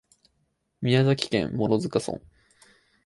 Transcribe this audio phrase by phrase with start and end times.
[0.81, 2.19] 宮崎県諸塚村